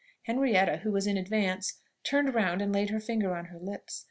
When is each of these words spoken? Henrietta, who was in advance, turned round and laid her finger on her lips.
Henrietta, 0.23 0.77
who 0.77 0.91
was 0.91 1.05
in 1.05 1.15
advance, 1.15 1.75
turned 2.03 2.33
round 2.33 2.59
and 2.59 2.73
laid 2.73 2.89
her 2.89 2.99
finger 2.99 3.35
on 3.35 3.45
her 3.45 3.59
lips. 3.59 3.99